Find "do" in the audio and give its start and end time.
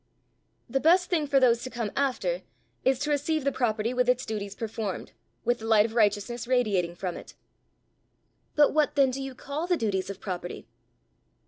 9.11-9.21